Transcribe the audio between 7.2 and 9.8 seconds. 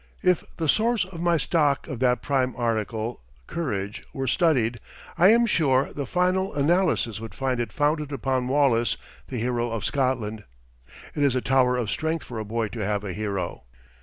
find it founded upon Wallace, the hero